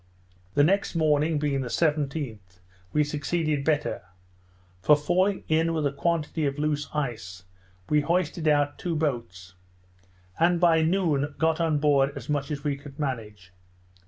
[0.55, 2.59] The next morning, being the 17th,
[2.91, 4.01] we succeeded better;
[4.81, 7.43] for, falling in with a quantity of loose ice,
[7.87, 9.53] we hoisted out two boats;
[10.39, 13.51] and by noon got on board as much as we could manage.